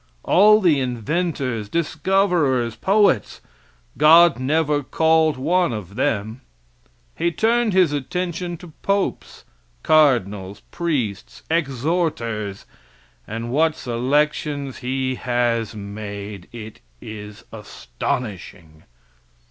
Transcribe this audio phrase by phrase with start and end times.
[0.23, 3.39] All the inventors, discoverers, poets
[3.99, 6.41] God never called one of them;
[7.15, 9.45] he turned his attention to popes,
[9.83, 12.65] cardinals, priests, exhorters;
[13.27, 16.47] and what selections he has made!
[16.51, 18.85] It's astonishing.